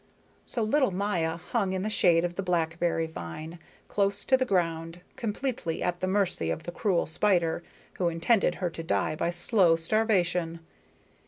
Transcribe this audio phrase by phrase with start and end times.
[0.45, 5.01] So little Maya hung in the shade of the blackberry vine, close to the ground,
[5.15, 7.61] completely at the mercy of the cruel spider,
[7.99, 10.61] who intended her to die by slow starvation.